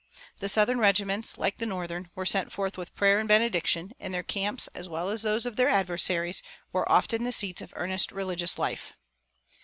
The 0.39 0.49
southern 0.49 0.79
regiments, 0.79 1.37
like 1.37 1.59
the 1.59 1.65
northern, 1.67 2.09
were 2.15 2.25
sent 2.25 2.51
forth 2.51 2.75
with 2.75 2.95
prayer 2.95 3.19
and 3.19 3.27
benediction, 3.27 3.91
and 3.99 4.11
their 4.11 4.23
camps, 4.23 4.65
as 4.73 4.89
well 4.89 5.09
as 5.09 5.21
those 5.21 5.45
of 5.45 5.57
their 5.57 5.69
adversaries, 5.69 6.41
were 6.73 6.91
often 6.91 7.23
the 7.23 7.31
seats 7.31 7.61
of 7.61 7.71
earnest 7.75 8.11
religious 8.11 8.57
life. 8.57 8.95